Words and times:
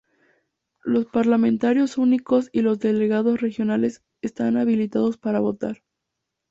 Los 0.83 1.05
parlamentarios 1.05 1.99
únicos 1.99 2.49
y 2.51 2.61
los 2.63 2.79
delegados 2.79 3.39
regionales 3.39 4.03
están 4.23 4.57
habilitados 4.57 5.17
para 5.19 5.41
votar. 5.41 5.83